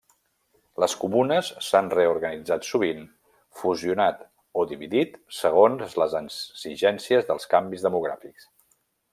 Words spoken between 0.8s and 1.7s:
Les comunes